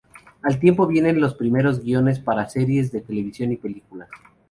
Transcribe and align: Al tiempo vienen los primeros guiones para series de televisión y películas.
Al 0.41 0.59
tiempo 0.59 0.87
vienen 0.87 1.21
los 1.21 1.35
primeros 1.35 1.79
guiones 1.83 2.17
para 2.19 2.49
series 2.49 2.91
de 2.91 3.01
televisión 3.01 3.51
y 3.51 3.57
películas. 3.57 4.09